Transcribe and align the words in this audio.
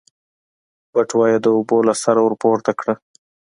بټوه 0.91 1.25
يې 1.31 1.37
د 1.43 1.47
اوبو 1.55 1.77
له 1.87 1.93
سره 2.03 2.19
ورپورته 2.23 2.71
کړه. 2.79 2.93